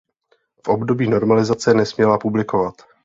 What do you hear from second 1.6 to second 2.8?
nesměla publikovat.